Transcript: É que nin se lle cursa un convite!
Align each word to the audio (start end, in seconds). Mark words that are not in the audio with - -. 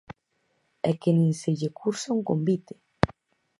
É 0.89 0.91
que 1.01 1.11
nin 1.17 1.31
se 1.41 1.51
lle 1.59 1.69
cursa 1.79 2.15
un 2.17 2.21
convite! 2.29 2.73